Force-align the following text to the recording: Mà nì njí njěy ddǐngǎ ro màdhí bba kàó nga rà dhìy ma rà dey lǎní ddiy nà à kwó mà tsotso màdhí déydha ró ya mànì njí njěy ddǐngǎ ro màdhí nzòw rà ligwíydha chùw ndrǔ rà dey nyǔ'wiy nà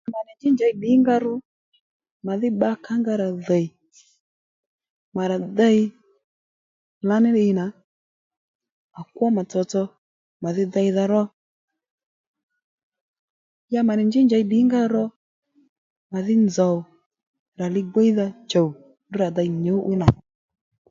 Mà 0.13 0.19
nì 0.27 0.33
njí 0.37 0.47
njěy 0.53 0.73
ddǐngǎ 0.75 1.15
ro 1.25 1.35
màdhí 2.25 2.47
bba 2.53 2.69
kàó 2.83 2.93
nga 2.99 3.13
rà 3.21 3.27
dhìy 3.47 3.67
ma 5.15 5.23
rà 5.31 5.37
dey 5.59 5.79
lǎní 7.07 7.29
ddiy 7.33 7.51
nà 7.59 7.65
à 8.99 9.01
kwó 9.15 9.25
mà 9.35 9.43
tsotso 9.49 9.83
màdhí 10.43 10.63
déydha 10.73 11.03
ró 11.13 11.23
ya 13.73 13.81
mànì 13.87 14.03
njí 14.07 14.19
njěy 14.23 14.43
ddǐngǎ 14.45 14.81
ro 14.93 15.03
màdhí 16.11 16.33
nzòw 16.45 16.75
rà 17.59 17.65
ligwíydha 17.75 18.25
chùw 18.51 18.67
ndrǔ 19.07 19.17
rà 19.21 19.27
dey 19.37 19.49
nyǔ'wiy 19.63 19.97
nà 20.01 20.07